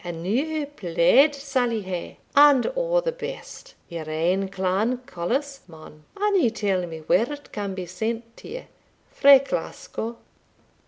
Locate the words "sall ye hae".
1.35-2.17